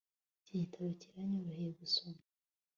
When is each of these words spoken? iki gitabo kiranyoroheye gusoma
iki 0.41 0.53
gitabo 0.61 0.89
kiranyoroheye 1.01 1.71
gusoma 1.79 2.21